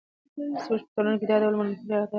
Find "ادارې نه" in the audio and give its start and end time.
1.83-2.05